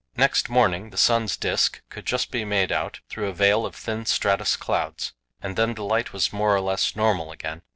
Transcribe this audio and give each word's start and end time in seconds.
Next 0.17 0.49
morning 0.49 0.89
the 0.89 0.97
sun's 0.97 1.37
disc 1.37 1.79
could 1.89 2.07
just 2.07 2.31
be 2.31 2.43
made 2.43 2.71
out 2.71 3.01
through 3.07 3.27
a 3.27 3.33
veil 3.33 3.67
of 3.67 3.75
thin 3.75 4.07
stratus 4.07 4.57
clouds, 4.57 5.13
and 5.43 5.55
then 5.55 5.75
the 5.75 5.83
light 5.83 6.11
was 6.11 6.33
more 6.33 6.55
or 6.55 6.61
less 6.61 6.95
normal 6.95 7.31
again. 7.31 7.61